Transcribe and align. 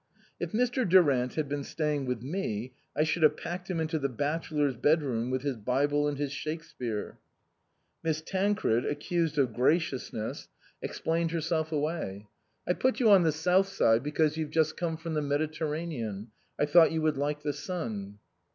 "If 0.39 0.51
Mr. 0.51 0.83
Durant 0.89 1.35
had 1.35 1.47
been 1.47 1.63
staying 1.63 2.07
with 2.07 2.23
me, 2.23 2.73
I 2.97 3.03
should 3.03 3.21
have 3.21 3.37
packed 3.37 3.69
him 3.69 3.79
into 3.79 3.99
the 3.99 4.09
bachelor's 4.09 4.75
bed 4.75 5.03
room 5.03 5.29
with 5.29 5.43
his 5.43 5.57
Bible 5.57 6.07
and 6.07 6.17
his 6.17 6.31
Shakespeare." 6.31 7.19
Miss 8.01 8.23
Tancred, 8.23 8.83
accused 8.83 9.37
of 9.37 9.53
graciousness, 9.53 10.47
ex 10.81 10.97
T.S.Q. 10.97 11.03
17 11.03 11.03
C 11.03 11.03
THE 11.03 11.03
COSMOPOLITAN 11.03 11.03
plained 11.03 11.31
herself 11.31 11.71
away." 11.71 12.27
I 12.69 12.73
put 12.73 12.99
you 12.99 13.11
on 13.11 13.21
the 13.21 13.31
south 13.31 13.67
side 13.69 14.01
because 14.01 14.37
you've 14.37 14.49
just 14.49 14.75
come 14.75 14.97
from 14.97 15.13
the 15.13 15.21
Mediter 15.21 15.69
ranean; 15.69 16.29
I 16.59 16.65
thought 16.65 16.91
you 16.91 17.03
would 17.03 17.17
like 17.17 17.43
the 17.43 17.53
sun." 17.53 18.17